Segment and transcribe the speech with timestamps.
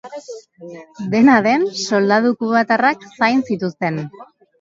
[1.11, 4.01] Dena den, soldadu kubatarrak zain zituzten.